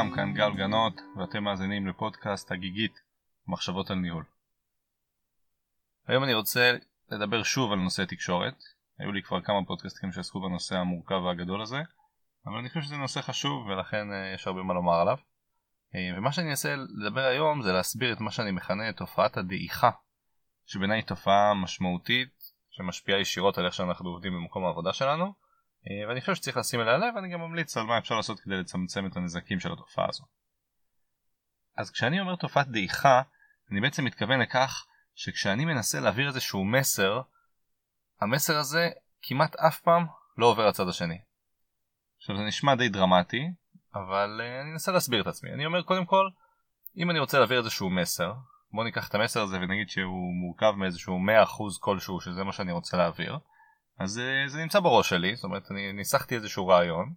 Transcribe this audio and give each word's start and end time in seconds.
לכולם, 0.00 0.16
כאן 0.16 0.34
גל 0.34 0.52
גנות, 0.56 1.00
ואתם 1.16 1.44
מאזינים 1.44 1.86
לפודקאסט 1.86 2.52
הגיגית 2.52 3.00
מחשבות 3.46 3.90
על 3.90 3.96
ניהול. 3.96 4.24
היום 6.06 6.24
אני 6.24 6.34
רוצה 6.34 6.76
לדבר 7.10 7.42
שוב 7.42 7.72
על 7.72 7.78
נושא 7.78 8.04
תקשורת. 8.04 8.54
היו 8.98 9.12
לי 9.12 9.22
כבר 9.22 9.40
כמה 9.40 9.64
פודקאסטים 9.66 10.12
שעסקו 10.12 10.40
בנושא 10.40 10.76
המורכב 10.76 11.14
והגדול 11.14 11.62
הזה, 11.62 11.82
אבל 12.46 12.58
אני 12.58 12.68
חושב 12.68 12.80
שזה 12.80 12.96
נושא 12.96 13.20
חשוב 13.20 13.66
ולכן 13.66 14.12
אה, 14.12 14.32
יש 14.34 14.46
הרבה 14.46 14.62
מה 14.62 14.74
לומר 14.74 14.94
עליו. 15.00 15.16
אה, 15.94 16.18
ומה 16.18 16.32
שאני 16.32 16.50
אנסה 16.50 16.74
לדבר 16.76 17.24
היום 17.24 17.62
זה 17.62 17.72
להסביר 17.72 18.12
את 18.12 18.20
מה 18.20 18.30
שאני 18.30 18.50
מכנה 18.50 18.88
את 18.88 18.96
תופעת 18.96 19.36
הדעיכה, 19.36 19.90
שבעיניי 20.66 20.98
היא 20.98 21.06
תופעה 21.06 21.54
משמעותית 21.54 22.52
שמשפיעה 22.70 23.20
ישירות 23.20 23.58
על 23.58 23.66
איך 23.66 23.74
שאנחנו 23.74 24.10
עובדים 24.10 24.32
במקום 24.32 24.64
העבודה 24.64 24.92
שלנו, 24.92 25.34
ואני 26.08 26.20
חושב 26.20 26.34
שצריך 26.34 26.56
לשים 26.56 26.80
אליה 26.80 26.96
לב, 26.96 27.14
ואני 27.14 27.28
גם 27.28 27.40
ממליץ 27.40 27.76
על 27.76 27.82
מה 27.82 27.98
אפשר 27.98 28.16
לעשות 28.16 28.40
כדי 28.40 28.56
לצמצם 28.56 29.06
את 29.06 29.16
הנזקים 29.16 29.60
של 29.60 29.72
התופעה 29.72 30.06
הזו. 30.08 30.24
אז 31.76 31.90
כשאני 31.90 32.20
אומר 32.20 32.36
תופעת 32.36 32.68
דעיכה, 32.68 33.22
אני 33.72 33.80
בעצם 33.80 34.04
מתכוון 34.04 34.40
לכך 34.40 34.86
שכשאני 35.14 35.64
מנסה 35.64 36.00
להעביר 36.00 36.28
איזשהו 36.28 36.64
מסר, 36.64 37.20
המסר 38.20 38.56
הזה 38.56 38.90
כמעט 39.22 39.56
אף 39.56 39.80
פעם 39.80 40.06
לא 40.38 40.46
עובר 40.46 40.68
לצד 40.68 40.88
השני. 40.88 41.18
עכשיו 42.18 42.36
זה 42.36 42.42
נשמע 42.42 42.74
די 42.74 42.88
דרמטי, 42.88 43.50
אבל 43.94 44.40
uh, 44.40 44.62
אני 44.62 44.72
אנסה 44.72 44.92
להסביר 44.92 45.22
את 45.22 45.26
עצמי. 45.26 45.52
אני 45.52 45.66
אומר 45.66 45.82
קודם 45.82 46.06
כל, 46.06 46.28
אם 46.96 47.10
אני 47.10 47.18
רוצה 47.18 47.38
להעביר 47.38 47.58
איזשהו 47.58 47.90
מסר, 47.90 48.32
בוא 48.72 48.84
ניקח 48.84 49.08
את 49.08 49.14
המסר 49.14 49.42
הזה 49.42 49.56
ונגיד 49.56 49.88
שהוא 49.88 50.34
מורכב 50.34 50.70
מאיזשהו 50.76 51.18
100% 51.76 51.78
כלשהו 51.80 52.20
שזה 52.20 52.44
מה 52.44 52.52
שאני 52.52 52.72
רוצה 52.72 52.96
להעביר, 52.96 53.38
אז 54.00 54.18
uh, 54.18 54.48
זה 54.48 54.58
נמצא 54.58 54.80
בראש 54.80 55.08
שלי, 55.08 55.36
זאת 55.36 55.44
אומרת 55.44 55.70
אני 55.70 55.92
ניסחתי 55.92 56.34
איזשהו 56.34 56.68
רעיון, 56.68 57.12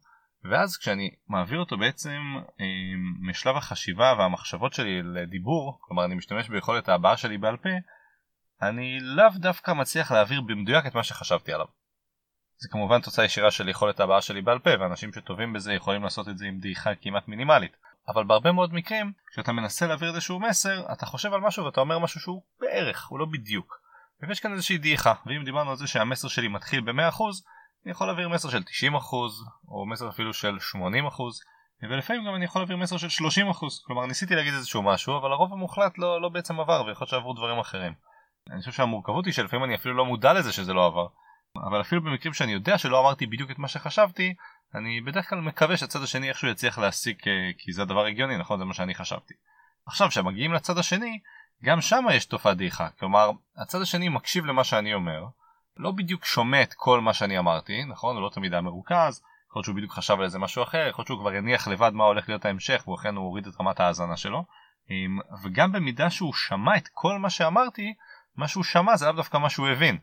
ואז 0.52 0.78
כשאני 0.78 1.10
מעביר 1.28 1.60
אותו 1.60 1.78
בעצם 1.78 2.20
um, 2.38 3.30
משלב 3.30 3.58
החשיבה 3.58 4.14
והמחשבות 4.18 4.74
שלי 4.74 5.02
לדיבור, 5.04 5.78
כלומר 5.82 6.06
אני 6.06 6.16
משתמש 6.16 6.50
ביכולת 6.50 6.90
ההבעה 6.90 7.18
שלי 7.18 7.38
בעל 7.38 7.58
פה, 7.58 7.70
אני 8.62 9.00
לאו 9.02 9.30
דווקא 9.36 9.72
מצליח 9.72 10.12
להעביר 10.12 10.42
במדויק 10.42 10.86
את 10.86 10.96
מה 10.96 11.04
שחשבתי 11.04 11.54
עליו. 11.54 11.68
זה 12.58 12.70
כמובן 12.72 13.02
תוצאה 13.02 13.26
ישירה 13.26 13.52
של 13.52 13.70
יכולת 13.70 14.00
הבעה 14.00 14.22
שלי 14.22 14.42
בעל 14.42 14.60
פה 14.60 14.70
ואנשים 14.80 15.14
שטובים 15.14 15.54
בזה 15.54 15.74
יכולים 15.74 16.04
לעשות 16.04 16.30
את 16.30 16.38
זה 16.38 16.46
עם 16.46 16.60
דעיכה 16.60 16.96
כמעט 16.96 17.28
מינימלית 17.28 17.78
אבל 18.08 18.24
בהרבה 18.24 18.52
מאוד 18.52 18.74
מקרים 18.74 19.14
כשאתה 19.32 19.52
מנסה 19.52 19.88
להעביר 19.88 20.10
איזשהו 20.10 20.40
מסר 20.40 20.94
אתה 20.94 21.06
חושב 21.06 21.34
על 21.34 21.42
משהו 21.42 21.66
ואתה 21.66 21.82
אומר 21.82 22.00
משהו 22.00 22.20
שהוא 22.20 22.42
בערך 22.60 23.08
הוא 23.08 23.20
לא 23.20 23.26
בדיוק 23.26 23.83
ויש 24.22 24.40
כאן 24.40 24.54
איזושהי 24.54 24.78
דעיכה 24.78 25.14
ואם 25.26 25.44
דיברנו 25.44 25.70
על 25.70 25.76
זה 25.76 25.88
שהמסר 25.88 26.28
שלי 26.28 26.48
מתחיל 26.48 26.82
ב-100% 26.82 27.22
אני 27.86 27.92
יכול 27.92 28.08
להעביר 28.08 28.30
מסר 28.30 28.50
של 28.50 28.62
90% 28.92 28.94
או 29.68 29.86
מסר 29.86 30.10
אפילו 30.10 30.34
של 30.34 30.58
80% 30.58 30.78
ולפעמים 31.90 32.26
גם 32.26 32.36
אני 32.36 32.46
יכול 32.46 32.62
להעביר 32.62 32.78
מסר 32.78 32.98
של 32.98 33.08
30% 33.08 33.54
כלומר 33.86 34.06
ניסיתי 34.06 34.36
להגיד 34.36 34.54
איזשהו 34.54 34.84
משהו 34.84 35.18
אבל 35.18 35.32
הרוב 35.32 35.54
המוחלט 35.54 35.98
לא, 35.98 36.22
לא 36.22 36.30
בעצם 36.30 36.60
עבר 36.60 36.84
ויכול 36.86 37.06
להיות 37.06 37.10
שעברו 37.10 37.34
דברים 37.34 37.60
אחרים 37.60 37.94
אני 38.52 38.60
חושב 38.60 38.72
שהמורכבות 38.72 39.26
היא 39.26 39.34
שלפעמים 39.34 39.66
אני 39.66 39.76
אפילו 39.76 39.96
לא 39.96 40.06
מודע 40.06 40.34
לזה 40.34 40.54
שזה 40.54 40.74
לא 40.74 40.86
עבר 40.86 41.08
אבל 41.58 41.82
אפילו 41.82 42.02
במקרים 42.04 42.34
שאני 42.34 42.52
יודע 42.52 42.78
שלא 42.78 43.00
אמרתי 43.00 43.26
בדיוק 43.26 43.52
את 43.52 43.60
מה 43.60 43.68
שחשבתי, 43.68 44.34
אני 44.76 45.02
בדרך 45.02 45.30
כלל 45.30 45.40
מקווה 45.40 45.78
שהצד 45.78 46.04
השני 46.04 46.30
איכשהו 46.30 46.48
יצליח 46.48 46.80
להסיק 46.80 47.28
אה, 47.28 47.52
כי 47.58 47.72
זה 47.72 47.82
הדבר 47.82 48.06
הגיוני, 48.06 48.38
נכון? 48.38 48.60
זה 48.60 48.66
מה 48.66 48.74
שאני 48.74 48.96
חשבתי. 48.96 49.34
עכשיו, 49.86 50.10
כשמגיעים 50.10 50.54
לצד 50.54 50.78
השני, 50.78 51.20
גם 51.64 51.82
שם 51.82 52.06
יש 52.14 52.26
תופעת 52.26 52.58
דעיכה. 52.58 52.90
כלומר, 52.90 53.32
הצד 53.58 53.82
השני 53.82 54.10
מקשיב 54.10 54.46
למה 54.46 54.64
שאני 54.64 54.94
אומר, 54.94 55.26
לא 55.78 55.92
בדיוק 55.92 56.26
שומע 56.26 56.64
את 56.64 56.74
כל 56.74 57.02
מה 57.02 57.14
שאני 57.14 57.40
אמרתי, 57.40 57.84
נכון? 57.84 58.16
הוא 58.16 58.24
לא 58.24 58.30
תמיד 58.30 58.54
היה 58.54 58.62
מרוכז, 58.62 59.22
יכול 59.50 59.60
להיות 59.60 59.66
שהוא 59.66 59.76
בדיוק 59.76 59.94
חשב 59.94 60.14
על 60.14 60.24
איזה 60.24 60.40
משהו 60.40 60.64
אחר, 60.64 60.88
יכול 60.90 61.02
להיות 61.02 61.08
שהוא 61.08 61.20
כבר 61.20 61.34
יניח 61.34 61.68
לבד 61.68 61.92
מה 61.94 62.04
הולך 62.04 62.30
להיות 62.30 62.46
ההמשך, 62.46 62.88
ואכן 62.88 63.16
הוא 63.16 63.26
הוריד 63.26 63.48
את 63.48 63.54
רמת 63.62 63.80
ההאזנה 63.80 64.18
שלו. 64.18 64.46
וגם 65.44 65.72
במידה 65.72 66.10
שהוא 66.10 66.34
שמע 66.34 66.78
את 66.78 66.88
כל 66.94 67.18
מה 67.18 67.30
שאמרתי, 67.30 67.94
מה 68.36 68.48
שהוא 68.48 68.64
שמע 68.64 68.98
זה 68.98 69.06
לאו 69.06 69.16
דווקא 69.16 69.38
מה 69.38 69.50
שהוא 69.50 69.68
הבין. 69.68 69.98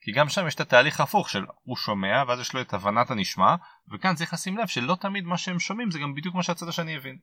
כי 0.00 0.12
גם 0.12 0.28
שם 0.28 0.46
יש 0.46 0.54
את 0.54 0.60
התהליך 0.60 1.00
ההפוך 1.00 1.30
של 1.30 1.44
הוא 1.62 1.76
שומע 1.76 2.22
ואז 2.28 2.40
יש 2.40 2.54
לו 2.54 2.60
את 2.60 2.74
הבנת 2.74 3.10
הנשמע 3.10 3.54
וכאן 3.92 4.14
צריך 4.14 4.32
לשים 4.32 4.58
לב 4.58 4.66
שלא 4.66 4.96
תמיד 5.00 5.24
מה 5.24 5.38
שהם 5.38 5.58
שומעים 5.58 5.90
זה 5.90 5.98
גם 5.98 6.14
בדיוק 6.14 6.34
מה 6.34 6.42
שהצד 6.42 6.68
השני 6.68 6.96
הבין. 6.96 7.18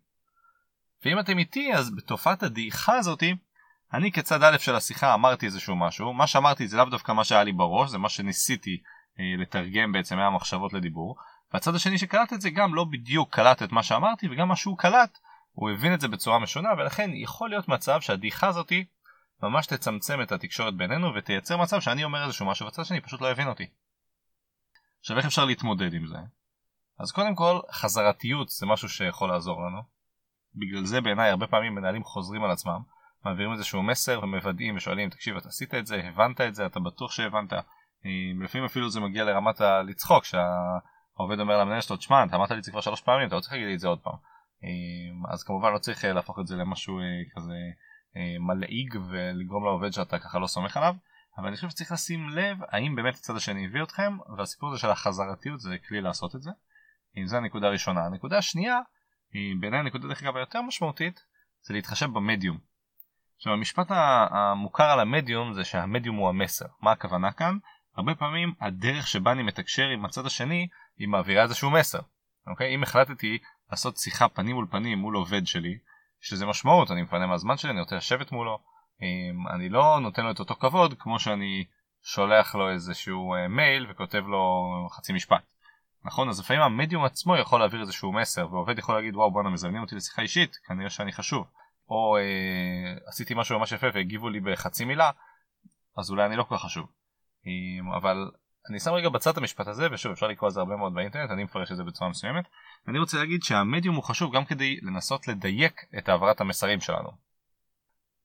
ואם 1.05 1.19
אתם 1.19 1.37
איתי 1.37 1.73
אז 1.73 1.95
בתופעת 1.95 2.43
הדעיכה 2.43 2.97
הזאתי 2.97 3.35
אני 3.94 4.12
כצד 4.12 4.44
א' 4.44 4.57
של 4.57 4.75
השיחה 4.75 5.13
אמרתי 5.13 5.46
איזשהו 5.46 5.75
משהו 5.75 6.13
מה 6.13 6.28
שאמרתי 6.28 6.68
זה 6.68 6.78
לאו 6.78 6.85
דווקא 6.85 7.12
מה 7.12 7.24
שהיה 7.24 7.44
לי 7.44 7.52
בראש 7.52 7.90
זה 7.90 7.97
מה 7.97 8.09
שניסיתי 8.09 8.81
אה, 9.19 9.41
לתרגם 9.41 9.91
בעצם 9.91 10.18
מהמחשבות 10.18 10.74
לדיבור 10.74 11.16
והצד 11.53 11.75
השני 11.75 11.97
שקלט 11.97 12.34
את 12.34 12.41
זה 12.41 12.50
גם 12.50 12.75
לא 12.75 12.84
בדיוק 12.84 13.35
קלט 13.35 13.63
את 13.63 13.72
מה 13.72 13.84
שאמרתי 13.84 14.28
וגם 14.31 14.47
מה 14.47 14.56
שהוא 14.56 14.78
קלט 14.78 15.19
הוא 15.52 15.69
הבין 15.69 15.94
את 15.94 16.02
זה 16.02 16.07
בצורה 16.07 16.40
משונה 16.40 16.69
ולכן 16.78 17.09
יכול 17.13 17.50
להיות 17.50 17.68
מצב 17.68 18.02
שהדעיכה 18.02 18.47
הזאתי 18.47 18.85
ממש 19.44 19.68
תצמצם 19.68 20.22
את 20.22 20.31
התקשורת 20.31 20.78
בינינו 20.78 21.16
ותייצר 21.16 21.58
מצב 21.58 21.81
שאני 21.81 22.03
אומר 22.03 22.23
איזשהו 22.23 22.46
משהו 22.46 22.68
בצד 22.68 22.81
השני 22.81 23.02
פשוט 23.02 23.22
לא 23.22 23.31
הבין 23.31 23.47
אותי. 23.47 23.68
עכשיו 25.00 25.18
איך 25.18 25.25
אפשר 25.25 25.46
להתמודד 25.46 25.94
עם 25.94 26.08
זה? 26.08 26.18
אז 27.00 27.12
קודם 27.12 27.35
כל 27.35 27.59
חזרתיות 27.72 28.50
זה 28.50 28.66
משהו 28.66 28.90
שיכול 28.90 29.29
לעזור 29.29 29.62
לנו. 29.62 29.81
בגלל 30.56 30.85
זה 30.85 31.02
בעיניי 31.02 31.29
הרבה 31.29 31.47
פעמים 31.47 31.75
מנהלים 31.75 32.03
חוזרים 32.03 32.44
על 32.44 32.52
עצמם, 32.52 32.81
מעבירים 33.25 33.51
איזשהו 33.51 33.83
מסר 33.83 34.19
ומוודאים 34.23 34.75
ושואלים 34.75 35.09
תקשיב 35.09 35.37
אתה 35.37 35.47
עשית 35.47 35.73
את 35.75 35.85
זה, 35.85 36.01
הבנת 36.03 36.41
את 36.41 36.55
זה, 36.55 36.65
אתה 36.65 36.79
בטוח 36.79 37.11
שהבנת. 37.11 37.53
לפעמים 38.43 38.65
אפילו 38.65 38.89
זה 38.89 38.99
מגיע 38.99 39.23
לרמת 39.23 39.61
הלצחוק 39.61 40.25
שהעובד 40.25 41.39
אומר 41.39 41.57
למנהל 41.57 41.81
שלו 41.81 41.97
תשמע 41.97 42.23
אתה 42.23 42.35
אמרת 42.35 42.51
לי 42.51 42.57
את 42.57 42.63
זה 42.63 42.71
כבר 42.71 42.81
שלוש 42.81 43.01
פעמים 43.01 43.27
אתה 43.27 43.35
לא 43.35 43.39
צריך 43.39 43.53
להגיד 43.53 43.67
לי 43.67 43.73
את 43.73 43.79
זה 43.79 43.87
עוד 43.87 43.99
פעם. 43.99 44.15
אז 45.29 45.43
כמובן 45.43 45.73
לא 45.73 45.77
צריך 45.77 46.05
להפוך 46.05 46.39
את 46.39 46.47
זה 46.47 46.55
למשהו 46.55 46.99
כזה 47.35 47.53
אה, 48.17 48.35
מלעיג 48.39 48.95
ולגרום 49.09 49.65
לעובד 49.65 49.91
שאתה 49.91 50.19
ככה 50.19 50.39
לא 50.39 50.47
סומך 50.47 50.77
עליו 50.77 50.95
אבל 51.37 51.47
אני 51.47 51.55
חושב 51.55 51.69
שצריך 51.69 51.91
לשים 51.91 52.29
לב 52.29 52.57
האם 52.69 52.95
באמת 52.95 53.15
הצד 53.15 53.35
השני 53.35 53.65
הביא 53.65 53.83
אתכם 53.83 54.17
והסיפור 54.37 54.69
הזה 54.69 54.79
של 54.79 54.89
החזרתיות 54.89 55.59
זה 55.59 55.75
כלי 55.87 56.01
לעשות 56.01 56.35
את 56.35 56.41
זה. 56.41 56.51
אם 57.17 57.27
זה 57.27 57.37
הנקודה 57.37 57.67
הראשונה. 57.67 58.05
הנקודה 58.05 58.37
השנייה 58.37 58.79
היא 59.33 59.55
בעיניי 59.59 59.79
הנקודה 59.79 60.07
דרך 60.07 60.23
אגב 60.23 60.37
היותר 60.37 60.61
משמעותית 60.61 61.23
זה 61.61 61.73
להתחשב 61.73 62.05
במדיום. 62.05 62.70
עכשיו 63.41 63.53
המשפט 63.53 63.88
המוכר 64.31 64.84
על 64.84 65.00
המדיום 65.00 65.53
זה 65.53 65.63
שהמדיום 65.63 66.16
הוא 66.16 66.29
המסר. 66.29 66.66
מה 66.81 66.91
הכוונה 66.91 67.31
כאן? 67.31 67.57
הרבה 67.96 68.16
פעמים 68.16 68.53
הדרך 68.62 69.07
שבה 69.07 69.31
אני 69.31 69.44
מתקשר 69.44 69.88
עם 69.88 70.06
הצד 70.06 70.25
השני 70.25 70.68
היא 70.97 71.07
מעבירה 71.07 71.44
איזשהו 71.44 71.72
מסר. 71.72 72.00
אוקיי? 72.47 72.75
אם 72.75 72.84
החלטתי 72.84 73.38
לעשות 73.72 73.97
שיחה 73.97 74.28
פנים 74.28 74.56
מול 74.56 74.68
פנים 74.72 75.00
מול 75.00 75.16
עובד 75.16 75.47
שלי 75.47 75.78
יש 76.24 76.34
לזה 76.34 76.46
משמעות, 76.46 76.91
אני 76.91 77.02
מפנה 77.02 77.28
מהזמן 77.28 77.57
שלי, 77.57 77.72
אני 77.72 77.79
רוצה 77.79 77.96
לשבת 77.96 78.31
מולו, 78.31 78.59
אני 79.56 79.69
לא 79.69 80.00
נותן 80.02 80.23
לו 80.23 80.31
את 80.31 80.40
אותו 80.40 80.56
כבוד 80.56 80.94
כמו 81.00 81.19
שאני 81.19 81.66
שולח 82.03 82.56
לו 82.56 82.69
איזשהו 82.69 83.34
אה, 83.34 83.47
מייל 83.47 83.88
וכותב 83.90 84.23
לו 84.28 84.66
חצי 84.91 85.13
משפט. 85.13 85.53
נכון? 86.06 86.29
אז 86.29 86.40
לפעמים 86.40 86.62
המדיום 86.62 87.03
עצמו 87.03 87.38
יכול 87.38 87.59
להעביר 87.59 87.81
איזשהו 87.81 88.13
מסר 88.13 88.47
ועובד 88.52 88.79
יכול 88.79 88.96
להגיד 88.96 89.16
וואו 89.16 89.31
בואנה 89.31 89.50
מזמנים 89.50 89.81
אותי 89.81 89.96
לשיחה 89.96 90.22
אישית 90.22 90.56
כנראה 90.68 90.90
שאני 90.90 91.12
חשוב 91.12 91.47
או 91.91 92.18
אה, 92.18 92.94
עשיתי 93.07 93.34
משהו 93.34 93.59
ממש 93.59 93.72
יפה 93.72 93.88
והגיבו 93.94 94.29
לי 94.29 94.40
בחצי 94.40 94.85
מילה 94.85 95.12
אז 95.97 96.12
אולי 96.12 96.25
אני 96.25 96.35
לא 96.35 96.44
כל 96.44 96.57
כך 96.57 96.63
חשוב 96.63 96.88
אה, 97.47 97.97
אבל 97.97 98.31
אני 98.69 98.79
שם 98.79 98.91
רגע 98.91 99.09
בצד 99.09 99.38
המשפט 99.38 99.68
הזה 99.68 99.88
ושוב 99.91 100.12
אפשר 100.12 100.28
לקרוא 100.28 100.47
על 100.47 100.53
זה 100.53 100.59
הרבה 100.59 100.75
מאוד 100.75 100.94
באינטרנט 100.94 101.31
אני 101.31 101.44
מפרש 101.44 101.72
את 101.72 101.78
זה 101.78 101.84
בצורה 101.84 102.09
מסוימת 102.09 102.46
אני 102.88 103.00
רוצה 103.00 103.18
להגיד 103.18 103.44
שהמדיום 103.44 103.96
הוא 103.96 104.03
חשוב 104.03 104.35
גם 104.35 104.46
כדי 104.46 104.79
לנסות 104.81 105.28
לדייק 105.28 105.81
את 105.97 106.09
העברת 106.09 106.41
המסרים 106.41 106.81
שלנו. 106.81 107.09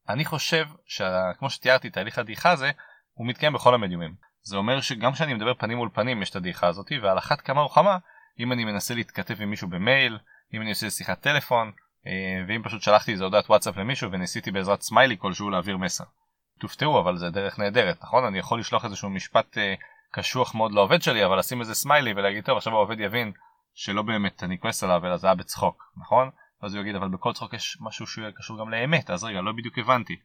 אני 0.08 0.24
חושב 0.24 0.66
שכמו 0.86 1.50
שתיארתי 1.50 1.90
תהליך 1.90 2.18
הדעיכה 2.18 2.50
הזה 2.50 2.70
הוא 3.12 3.26
מתקיים 3.26 3.52
בכל 3.52 3.74
המדיומים. 3.74 4.14
זה 4.42 4.56
אומר 4.56 4.80
שגם 4.80 5.12
כשאני 5.12 5.34
מדבר 5.34 5.54
פנים 5.54 5.76
מול 5.76 5.88
פנים 5.94 6.22
יש 6.22 6.30
את 6.30 6.36
הדעיכה 6.36 6.66
הזאת 6.66 6.92
ועל 7.02 7.18
אחת 7.18 7.40
כמה 7.40 7.64
וכמה 7.64 7.98
אם 8.38 8.52
אני 8.52 8.64
מנסה 8.64 8.94
להתכתב 8.94 9.42
עם 9.42 9.50
מישהו 9.50 9.68
במייל 9.68 10.18
אם 10.54 10.60
אני 10.60 10.70
עושה 10.70 10.90
שיחת 10.90 11.20
טלפון 11.20 11.72
ואם 12.48 12.62
פשוט 12.64 12.82
שלחתי 12.82 13.12
איזה 13.12 13.24
הודעת 13.24 13.50
וואטסאפ 13.50 13.76
למישהו 13.76 14.12
וניסיתי 14.12 14.50
בעזרת 14.50 14.82
סמיילי 14.82 15.16
כלשהו 15.18 15.50
להעביר 15.50 15.76
מסר. 15.76 16.04
תופתעו 16.58 17.00
אבל 17.00 17.16
זה 17.16 17.30
דרך 17.30 17.58
נהדרת 17.58 18.02
נכון 18.02 18.24
אני 18.24 18.38
יכול 18.38 18.60
לשלוח 18.60 18.84
איזשהו 18.84 19.10
משפט 19.10 19.58
אה, 19.58 19.74
קשוח 20.12 20.54
מאוד 20.54 20.72
לעובד 20.72 21.02
שלי 21.02 21.24
אבל 21.24 21.38
לשים 21.38 21.60
איזה 21.60 21.74
סמיילי 21.74 22.12
ולהגיד 22.12 22.44
טוב 22.44 22.56
עכשיו 22.56 22.72
העובד 22.72 23.00
יבין 23.00 23.32
שלא 23.74 24.02
באמת 24.02 24.42
אני 24.42 24.58
כועס 24.58 24.84
עליו 24.84 25.06
אלא 25.06 25.16
זה 25.16 25.26
היה 25.26 25.34
בצחוק 25.34 25.92
נכון 25.96 26.30
אז 26.62 26.74
הוא 26.74 26.80
יגיד 26.80 26.94
אבל 26.94 27.08
בכל 27.08 27.32
צחוק 27.32 27.54
יש 27.54 27.78
משהו 27.80 28.06
שהוא 28.06 28.30
קשור 28.36 28.58
גם 28.60 28.70
לאמת 28.70 29.10
אז 29.10 29.24
רגע 29.24 29.40
לא 29.40 29.52
בדיוק 29.52 29.78
הבנתי 29.78 30.16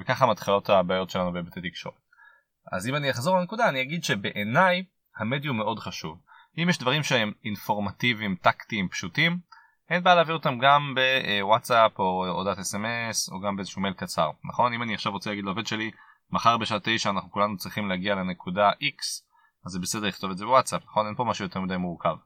וככה 0.00 0.26
מתחילות 0.26 0.70
הבעיות 0.70 1.10
שלנו 1.10 1.32
בהיבטי 1.32 1.70
תקשורת. 1.70 1.94
אז 2.72 2.88
אם 2.88 2.96
אני 2.96 3.10
אחזור 3.10 3.38
לנקודה 3.38 3.68
אני 3.68 3.82
אגיד 3.82 4.04
שבעיניי 4.04 4.84
המדיום 5.16 5.56
מאוד 5.56 5.78
חשוב 5.78 6.18
אם 6.58 6.68
יש 6.68 6.78
דברים 6.78 7.02
שהם 7.02 7.32
אינפורמטיביים 7.44 8.36
טקטיים 8.42 8.88
פשוטים 8.88 9.38
אין 9.90 10.02
בעיה 10.02 10.16
להעביר 10.16 10.34
אותם 10.34 10.58
גם 10.58 10.94
בוואטסאפ 10.94 11.98
או 11.98 12.26
הודעת 12.26 12.58
אס.אם.אס 12.58 13.28
או 13.32 13.40
גם 13.40 13.56
באיזשהו 13.56 13.82
מייל 13.82 13.94
קצר 13.94 14.30
נכון? 14.44 14.72
אם 14.72 14.82
אני 14.82 14.94
עכשיו 14.94 15.12
רוצה 15.12 15.30
להגיד 15.30 15.44
לעובד 15.44 15.66
שלי 15.66 15.90
מחר 16.30 16.56
בשעה 16.56 16.78
9 16.82 17.10
אנחנו 17.10 17.30
כולנו 17.30 17.56
צריכים 17.56 17.88
להגיע 17.88 18.14
לנקודה 18.14 18.70
x 18.70 19.24
אז 19.66 19.72
זה 19.72 19.78
בסדר 19.78 20.06
לכתוב 20.06 20.30
את 20.30 20.38
זה 20.38 20.44
בוואטסאפ 20.44 20.82
נכון? 20.82 21.06
אין 21.06 21.14
פה 21.14 21.24
משהו 21.24 21.44
יותר 21.44 21.60
מדי 21.60 21.76
מורכב. 21.76 22.16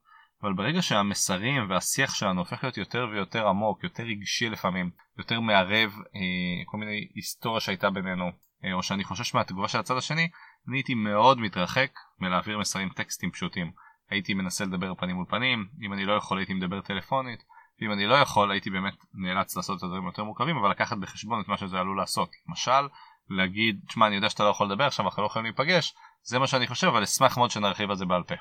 אבל 0.42 0.52
ברגע 0.52 0.82
שהמסרים 0.82 1.70
והשיח 1.70 2.14
שלנו 2.14 2.40
הופך 2.40 2.64
להיות 2.64 2.76
יותר 2.76 3.06
ויותר 3.12 3.48
עמוק, 3.48 3.84
יותר 3.84 4.02
רגשי 4.02 4.48
לפעמים, 4.48 4.90
יותר 5.18 5.40
מערב 5.40 5.92
אה, 6.14 6.64
כל 6.66 6.76
מיני 6.76 7.08
היסטוריה 7.14 7.60
שהייתה 7.60 7.90
בינינו, 7.90 8.30
אה, 8.64 8.72
או 8.72 8.82
שאני 8.82 9.04
חושש 9.04 9.34
מהתגובה 9.34 9.68
של 9.68 9.78
הצד 9.78 9.96
השני, 9.96 10.28
אני 10.68 10.76
הייתי 10.76 10.94
מאוד 10.94 11.38
מתרחק 11.38 11.90
מלהעביר 12.20 12.58
מסרים 12.58 12.88
טקסטים 12.88 13.30
פשוטים. 13.30 13.72
הייתי 14.10 14.34
מנסה 14.34 14.64
לדבר 14.64 14.94
פנים 14.94 15.16
מול 15.16 15.26
פנים, 15.28 15.68
אם 15.82 15.92
אני 15.92 16.04
לא 16.04 16.12
יכול 16.12 16.38
הייתי 16.38 16.54
מדבר 16.54 16.80
טלפונית, 16.80 17.44
ואם 17.80 17.92
אני 17.92 18.06
לא 18.06 18.14
יכול 18.14 18.50
הייתי 18.50 18.70
באמת 18.70 18.94
נאלץ 19.14 19.56
לעשות 19.56 19.78
את 19.78 19.82
הדברים 19.82 20.06
יותר 20.06 20.24
מורכבים, 20.24 20.56
אבל 20.56 20.70
לקחת 20.70 20.98
בחשבון 20.98 21.40
את 21.40 21.48
מה 21.48 21.56
שזה 21.56 21.78
עלול 21.80 21.96
לעשות. 21.98 22.30
למשל, 22.48 22.88
להגיד, 23.28 23.80
תשמע 23.88 24.06
אני 24.06 24.16
יודע 24.16 24.30
שאתה 24.30 24.44
לא 24.44 24.48
יכול 24.48 24.66
לדבר 24.66 24.84
עכשיו, 24.84 25.06
אנחנו 25.06 25.22
לא 25.22 25.26
יכולים 25.26 25.44
להיפגש, 25.44 25.94
זה 26.22 26.38
מה 26.38 26.46
שאני 26.46 26.66
חושב, 26.66 26.86
אבל 26.86 27.02
אשמח 27.02 27.36
מאוד 27.38 27.50
שנרחיב 27.50 27.90
על 27.90 27.96
זה 27.96 28.04
בעל 28.04 28.22
פה. 28.22 28.34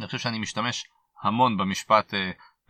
אני 0.00 0.06
חושב 0.06 0.18
שאני 0.18 0.38
משתמש 0.38 0.84
המון 1.22 1.56
במשפט 1.56 2.14
uh, 2.14 2.16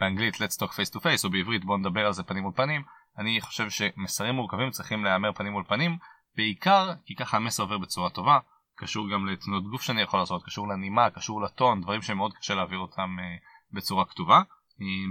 באנגלית 0.01 0.35
let's 0.35 0.57
talk 0.63 0.71
face 0.71 0.95
to 0.95 1.01
face 1.01 1.25
או 1.25 1.31
בעברית 1.31 1.65
בוא 1.65 1.79
נדבר 1.79 2.07
על 2.07 2.13
זה 2.13 2.23
פנים 2.23 2.43
מול 2.43 2.53
פנים 2.57 2.83
אני 3.19 3.41
חושב 3.41 3.71
שמסרים 3.71 4.35
מורכבים 4.35 4.71
צריכים 4.71 5.05
להיאמר 5.05 5.33
פנים 5.33 5.53
מול 5.53 5.65
פנים 5.69 5.99
בעיקר 6.37 6.93
כי 7.05 7.15
ככה 7.15 7.37
המסר 7.37 7.63
עובר 7.63 7.79
בצורה 7.79 8.11
טובה 8.11 8.39
קשור 8.77 9.11
גם 9.13 9.27
לתנועות 9.27 9.65
גוף 9.71 9.83
שאני 9.83 10.03
יכול 10.03 10.21
לעשות 10.21 10.45
קשור 10.45 10.69
לנימה 10.69 11.11
קשור 11.11 11.43
לטון 11.43 11.81
דברים 11.81 12.03
שמאוד 12.03 12.35
קשה 12.35 12.55
להעביר 12.55 12.79
אותם 12.79 13.17
uh, 13.19 13.77
בצורה 13.77 14.05
כתובה 14.05 14.43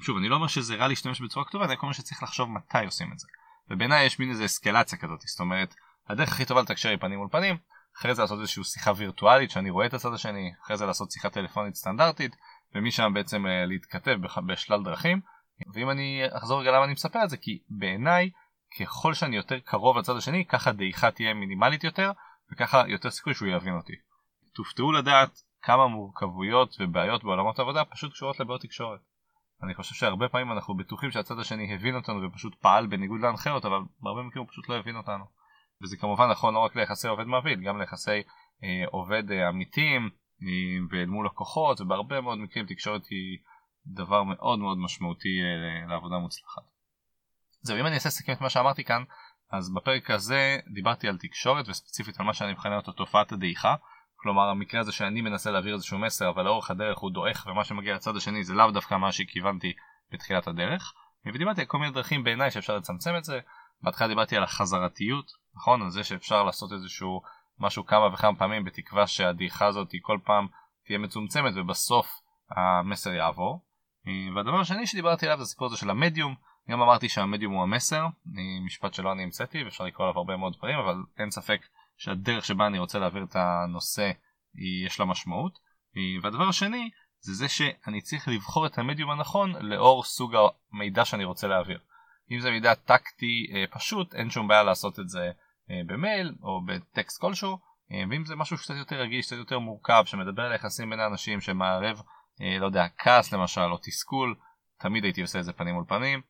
שוב 0.02 0.18
אני 0.18 0.30
לא 0.30 0.36
אומר 0.36 0.48
שזה 0.48 0.76
רע 0.76 0.88
להשתמש 0.88 1.22
בצורה 1.22 1.46
כתובה 1.46 1.66
אני 1.66 1.74
רק 1.74 1.82
אומר 1.82 1.94
שצריך 1.94 2.24
לחשוב 2.24 2.50
מתי 2.50 2.86
עושים 2.86 3.12
את 3.14 3.20
זה 3.20 3.28
ובעיניי 3.70 4.06
יש 4.06 4.20
מין 4.20 4.30
איזה 4.30 4.46
אסקלציה 4.46 4.98
כזאת 4.98 5.22
זאת 5.22 5.40
אומרת 5.40 5.76
הדרך 6.10 6.32
הכי 6.32 6.46
טובה 6.46 6.62
לתקשר 6.62 6.90
היא 6.90 6.98
פנים 6.98 7.20
מול 7.20 7.28
פנים 7.32 7.58
אחרי 8.00 8.16
זה 8.16 8.22
לעשות 8.22 8.40
איזושהי 8.40 8.64
שיחה 8.64 8.92
וירטואלית 8.96 9.52
שאני 9.52 9.70
רואה 9.70 9.86
את 9.86 9.94
הצד 9.94 10.14
השני, 10.14 10.54
אחרי 10.64 10.78
זה 10.78 10.86
לעשות 10.86 11.12
שיחה 11.12 11.30
טלפונית 11.30 11.76
סטנדרטית, 11.76 12.36
ומשם 12.76 13.12
בעצם 13.14 13.46
uh, 13.46 13.50
להתכתב 13.68 14.18
בשלל 14.48 14.84
דרכים. 14.84 15.22
ואם 15.74 15.90
אני 15.90 16.22
אחזור 16.38 16.62
רגע 16.62 16.72
למה 16.72 16.84
אני 16.84 16.94
מספר 16.94 17.24
את 17.24 17.30
זה, 17.30 17.38
כי 17.38 17.60
בעיניי 17.70 18.30
ככל 18.80 19.14
שאני 19.14 19.36
יותר 19.36 19.60
קרוב 19.60 19.98
לצד 19.98 20.18
השני, 20.18 20.46
ככה 20.46 20.72
דעיכה 20.72 21.12
תהיה 21.12 21.34
מינימלית 21.34 21.84
יותר, 21.84 22.12
וככה 22.52 22.84
יותר 22.88 23.10
סיכוי 23.10 23.34
שהוא 23.34 23.48
יבין 23.48 23.74
אותי. 23.74 23.94
תופתעו 24.54 24.92
לדעת 24.92 25.42
כמה 25.62 25.88
מורכבויות 25.88 26.76
ובעיות 26.80 27.24
בעולמות 27.24 27.60
העבודה 27.60 27.86
פשוט 27.86 28.12
קשורות 28.12 28.40
לבעיות 28.40 28.62
תקשורת. 28.62 29.00
אני 29.64 29.74
חושב 29.74 29.96
שהרבה 29.96 30.30
פעמים 30.30 30.52
אנחנו 30.52 30.78
בטוחים 30.78 31.12
שהצד 31.12 31.40
השני 31.40 31.76
הבין 31.76 31.96
אותנו 31.96 32.22
ופשוט 32.22 32.56
פעל 32.56 32.88
בניגוד 32.88 33.22
להנחיות, 33.22 33.66
אבל 33.66 33.78
בהרבה 34.00 34.22
מקרים 34.22 34.44
הוא 34.44 34.52
פשוט 34.52 34.70
לא 34.70 34.76
הבין 34.78 34.96
אותנו. 34.96 35.26
וזה 35.84 35.98
כמובן 35.98 36.30
נכון 36.32 36.54
לא 36.54 36.60
רק 36.60 36.76
ליחסי 36.76 37.08
עובד 37.08 37.24
מעביד, 37.24 37.62
גם 37.62 37.82
ליחסי 37.82 38.22
אה, 38.64 38.84
עובד 38.92 39.32
אה, 39.32 39.48
עמיתים 39.48 40.10
אה, 40.44 40.48
ואל 40.92 41.06
מול 41.06 41.26
לקוחות, 41.26 41.82
ובהרבה 41.82 42.22
מאוד 42.22 42.38
מקרים 42.38 42.66
תקשורת 42.66 43.02
היא 43.10 43.38
דבר 43.88 44.24
מאוד 44.24 44.60
מאוד 44.60 44.78
משמעותי 44.78 45.40
אה, 45.42 45.88
לעבודה 45.88 46.18
מוצלחת. 46.18 46.64
זהו, 47.62 47.80
אם 47.80 47.86
אני 47.86 47.96
אעשה 47.96 48.10
סיכם 48.10 48.34
את 48.34 48.42
מה 48.42 48.50
שאמרתי 48.50 48.84
כאן, 48.84 49.04
אז 49.52 49.74
בפרק 49.74 50.12
הזה 50.12 50.60
דיברתי 50.74 51.08
על 51.08 51.18
תקשורת 51.18 51.70
וספציפית 51.70 52.20
על 52.20 52.26
מה 52.26 52.34
שאני 52.34 52.54
מכנה 52.54 52.78
אותו 52.78 52.92
תופעת 52.92 53.32
הדעיכה. 53.32 53.76
כלומר 54.26 54.50
המקרה 54.50 54.82
הזה 54.82 54.92
שאני 54.92 55.22
מנסה 55.22 55.52
להעביר 55.52 55.74
איזשהו 55.74 56.00
מסר 56.00 56.30
אבל 56.30 56.44
לאורך 56.46 56.72
הדרך 56.72 56.98
הוא 56.98 57.12
דועך 57.12 57.48
ומה 57.50 57.64
שמגיע 57.64 57.96
לצד 57.96 58.16
השני 58.16 58.44
זה 58.44 58.54
לאו 58.54 58.72
דווקא 58.72 58.96
מה 58.96 59.12
שכיוונתי 59.12 59.74
בתחילת 60.12 60.48
הדרך. 60.48 60.94
ודיברתי 61.26 61.62
על 61.62 61.68
כל 61.68 61.78
מיני 61.78 61.92
דרכים 61.92 62.24
בעיניי 62.24 62.52
שאפשר 62.52 62.78
לצמצם 62.78 63.16
את 63.18 63.24
זה. 63.24 63.40
בהתחלה 63.82 64.08
דיברתי 64.08 64.38
על 64.38 64.44
החזרתיות 64.44 65.32
נכון? 65.56 65.82
על 65.82 65.90
זה 65.90 66.04
שאפשר 66.04 66.44
לעשות 66.44 66.72
איזשהו 66.72 67.22
משהו 67.60 67.86
כמה 67.86 68.08
וכמה 68.14 68.36
פעמים 68.36 68.64
בתקווה 68.64 69.08
שהדעיכה 69.08 69.66
הזאת 69.66 69.92
היא 69.92 70.02
כל 70.04 70.20
פעם 70.24 70.48
תהיה 70.86 71.00
מצומצמת 71.00 71.54
ובסוף 71.56 72.08
המסר 72.50 73.14
יעבור. 73.14 73.64
והדבר 74.36 74.60
השני 74.60 74.88
שדיברתי 74.88 75.26
עליו 75.26 75.38
זה 75.38 75.44
הסיפור 75.44 75.68
הזה 75.68 75.78
של 75.78 75.90
המדיום. 75.90 76.36
גם 76.70 76.82
אמרתי 76.82 77.10
שהמדיום 77.10 77.54
הוא 77.54 77.64
המסר, 77.64 78.06
משפט 78.66 78.94
שלא 78.94 79.12
אני 79.12 79.24
המצאתי 79.24 79.64
ואפשר 79.64 79.84
לקרוא 79.84 80.08
עליו 80.08 80.18
הרבה 80.18 80.38
מאוד 80.38 80.54
דברים 80.58 80.80
אבל 80.80 80.96
אין 81.18 81.32
ספק 81.32 81.62
שהדרך 81.98 82.46
שבה 82.46 82.68
אני 82.68 82.80
רוצה 82.80 83.00
להעביר 83.00 83.24
את 83.24 83.36
הנושא 83.36 84.12
יש 84.86 85.00
לה 85.00 85.06
משמעות. 85.06 85.60
והדבר 86.24 86.50
השני 86.50 86.90
זה 87.20 87.34
זה 87.34 87.48
שאני 87.50 88.02
צריך 88.02 88.28
לבחור 88.28 88.66
את 88.66 88.78
המדיום 88.78 89.12
הנכון 89.12 89.52
לאור 89.56 90.04
סוג 90.04 90.36
המידע 90.74 91.06
שאני 91.06 91.24
רוצה 91.24 91.48
להעביר. 91.48 91.80
אם 92.32 92.40
זה 92.40 92.52
מידע 92.52 92.74
טקטי 92.74 93.48
אה, 93.54 93.64
פשוט 93.72 94.14
אין 94.14 94.30
שום 94.30 94.48
בעיה 94.48 94.64
לעשות 94.64 95.00
את 95.00 95.10
זה 95.10 95.32
אה, 95.72 95.82
במייל 95.86 96.36
או 96.44 96.62
בטקסט 96.66 97.22
כלשהו 97.22 97.58
אה, 97.92 98.04
ואם 98.10 98.26
זה 98.26 98.36
משהו 98.36 98.58
קצת 98.58 98.74
יותר 98.76 98.96
רגיש 98.96 99.26
קצת 99.26 99.36
יותר 99.36 99.60
מורכב 99.60 100.04
שמדבר 100.06 100.42
על 100.42 100.56
יחסים 100.56 100.90
בין 100.90 101.00
האנשים 101.00 101.42
שמערב 101.42 102.02
אה, 102.42 102.58
לא 102.60 102.66
יודע 102.66 102.88
כעס 102.98 103.34
למשל 103.34 103.62
או 103.62 103.78
תסכול 103.78 104.36
תמיד 104.80 105.04
הייתי 105.04 105.22
עושה 105.22 105.40
את 105.40 105.46
זה 105.46 105.54
פנים 105.54 105.76
מול 105.76 105.86
פנים 105.88 106.22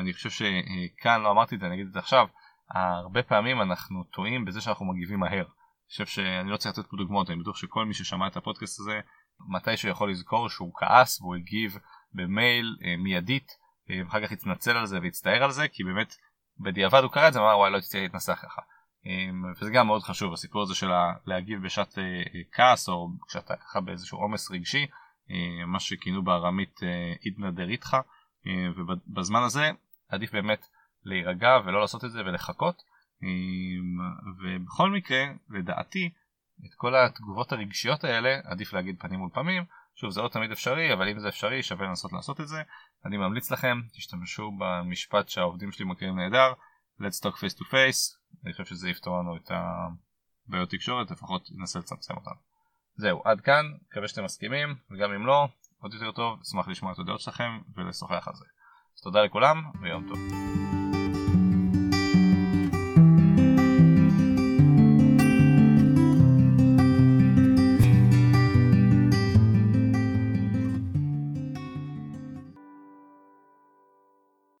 אני 0.00 0.12
חושב 0.12 0.30
שכאן 0.30 1.22
לא 1.22 1.30
אמרתי 1.30 1.54
את 1.54 1.60
זה 1.60 1.66
אני 1.66 1.74
אגיד 1.74 1.86
את 1.86 1.92
זה 1.92 1.98
עכשיו 1.98 2.26
הרבה 2.70 3.22
פעמים 3.22 3.62
אנחנו 3.62 4.04
טועים 4.04 4.44
בזה 4.44 4.60
שאנחנו 4.60 4.86
מגיבים 4.86 5.20
מהר. 5.20 5.44
אני 5.44 5.90
חושב 5.90 6.06
שאני 6.06 6.50
לא 6.50 6.56
צריך 6.56 6.78
לתת 6.78 6.90
פה 6.90 6.96
דוגמאות 6.96 7.30
אני 7.30 7.40
בטוח 7.40 7.56
שכל 7.56 7.84
מי 7.84 7.94
ששמע 7.94 8.26
את 8.26 8.36
הפודקאסט 8.36 8.80
הזה 8.80 9.00
מתי 9.48 9.76
שהוא 9.76 9.90
יכול 9.90 10.10
לזכור 10.10 10.48
שהוא 10.48 10.72
כעס 10.74 11.20
והוא 11.20 11.36
הגיב 11.36 11.78
במייל 12.12 12.76
מיידית 12.98 13.52
ואחר 13.88 14.26
כך 14.26 14.32
יתנצל 14.32 14.76
על 14.76 14.86
זה 14.86 14.98
ויצטער 15.02 15.44
על 15.44 15.50
זה 15.50 15.68
כי 15.68 15.84
באמת 15.84 16.14
בדיעבד 16.60 17.02
הוא 17.02 17.10
קרא 17.10 17.28
את 17.28 17.32
זה 17.32 17.42
ואמר 17.42 17.58
וואי 17.58 17.70
לא 17.70 17.80
תצטרך 17.80 18.02
להתנסח 18.02 18.38
ככה. 18.42 18.62
אמ, 19.06 19.44
וזה 19.60 19.70
גם 19.70 19.86
מאוד 19.86 20.02
חשוב 20.02 20.32
הסיפור 20.32 20.62
הזה 20.62 20.74
של 20.74 20.90
להגיב 21.26 21.62
בשעת 21.62 21.98
אה, 21.98 22.04
אה, 22.04 22.40
כעס 22.52 22.88
או 22.88 23.08
כשאתה 23.28 23.56
ככה 23.56 23.80
באיזשהו 23.80 24.18
עומס 24.18 24.50
רגשי 24.50 24.86
אה, 25.30 25.66
מה 25.66 25.80
שכינו 25.80 26.24
בארמית 26.24 26.80
אידנא 27.24 27.50
דריתחא 27.50 28.00
ובזמן 28.76 29.42
הזה 29.42 29.70
עדיף 30.08 30.32
באמת 30.32 30.66
להירגע 31.06 31.58
ולא 31.64 31.80
לעשות 31.80 32.04
את 32.04 32.10
זה 32.10 32.20
ולחכות 32.20 32.82
אמ, 33.22 33.98
ובכל 34.38 34.90
מקרה 34.90 35.24
לדעתי 35.50 36.10
את 36.66 36.74
כל 36.74 36.94
התגובות 36.96 37.52
הרגשיות 37.52 38.04
האלה 38.04 38.38
עדיף 38.44 38.72
להגיד 38.72 38.96
פנים 38.98 39.18
מול 39.18 39.30
פנים 39.32 39.64
שוב 39.94 40.10
זה 40.10 40.22
לא 40.22 40.28
תמיד 40.28 40.50
אפשרי 40.50 40.92
אבל 40.92 41.08
אם 41.08 41.18
זה 41.18 41.28
אפשרי 41.28 41.62
שווה 41.62 41.86
לנסות 41.86 42.12
לעשות 42.12 42.40
את 42.40 42.48
זה 42.48 42.62
אני 43.04 43.16
ממליץ 43.16 43.50
לכם 43.50 43.80
תשתמשו 43.92 44.52
במשפט 44.58 45.28
שהעובדים 45.28 45.72
שלי 45.72 45.84
מכירים 45.84 46.18
נהדר 46.18 46.52
let's 47.00 47.22
talk 47.22 47.36
face 47.36 47.58
to 47.58 47.64
face 47.64 48.16
אני 48.44 48.52
חושב 48.52 48.64
שזה 48.64 48.90
יפתור 48.90 49.18
לנו 49.18 49.36
את 49.36 49.50
הבעיות 49.50 50.70
תקשורת 50.70 51.10
לפחות 51.10 51.48
ננסה 51.58 51.78
לצמצם 51.78 52.14
אותן. 52.14 52.30
זהו 52.96 53.22
עד 53.24 53.40
כאן 53.40 53.64
מקווה 53.90 54.08
שאתם 54.08 54.24
מסכימים 54.24 54.74
וגם 54.90 55.12
אם 55.12 55.26
לא 55.26 55.48
עוד 55.78 55.94
יותר 55.94 56.12
טוב 56.12 56.40
אשמח 56.40 56.68
לשמוע 56.68 56.92
את 56.92 56.98
הדעות 56.98 57.20
שלכם 57.20 57.58
ולשוחח 57.76 58.28
על 58.28 58.34
זה. 58.34 58.44
אז 58.96 59.00
תודה 59.02 59.22
לכולם 59.22 59.70
ויום 59.82 60.08
טוב. 60.08 60.85